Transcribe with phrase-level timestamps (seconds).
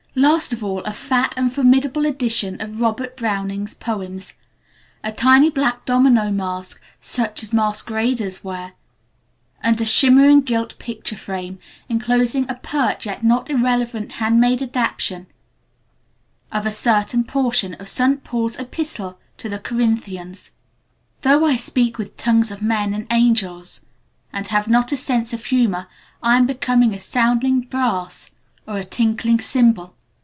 [0.13, 4.33] Last of all, a fat and formidable edition of Robert Browning's poems;
[5.05, 8.73] a tiny black domino mask, such as masqueraders wear,
[9.63, 15.27] and a shimmering gilt picture frame inclosing a pert yet not irreverent handmade adaptation
[16.51, 18.21] of a certain portion of St.
[18.21, 20.51] Paul's epistle to the Corinthians:
[21.21, 23.85] "Though I speak with the tongues of men and of angels
[24.33, 25.87] and have not a Sense of Humor,
[26.21, 28.29] I am become as sounding brass,
[28.67, 29.95] or a tinkling symbol.